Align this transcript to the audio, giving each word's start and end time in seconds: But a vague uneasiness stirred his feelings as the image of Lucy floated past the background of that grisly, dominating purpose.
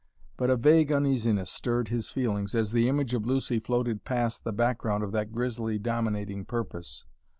But 0.35 0.49
a 0.49 0.57
vague 0.57 0.91
uneasiness 0.91 1.51
stirred 1.51 1.89
his 1.89 2.09
feelings 2.09 2.55
as 2.55 2.71
the 2.71 2.89
image 2.89 3.13
of 3.13 3.27
Lucy 3.27 3.59
floated 3.59 4.03
past 4.03 4.43
the 4.43 4.51
background 4.51 5.03
of 5.03 5.11
that 5.11 5.31
grisly, 5.31 5.77
dominating 5.77 6.43
purpose. 6.43 7.05